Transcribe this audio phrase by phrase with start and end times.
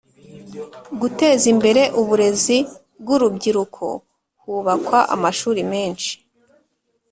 [0.99, 2.57] Guteza imbere uburezi
[3.01, 3.85] bw’urubyiruko
[4.41, 6.11] hubakwa amashuri menshi